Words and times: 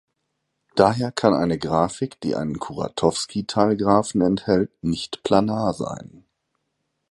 Daher 0.75 1.11
kann 1.11 1.35
eine 1.35 1.59
Grafik, 1.59 2.19
die 2.21 2.35
einen 2.35 2.57
Kuratowski-Teilgraphen 2.57 4.21
enthält, 4.21 4.71
nicht 4.83 5.21
planar 5.21 5.75
sein. 5.75 6.25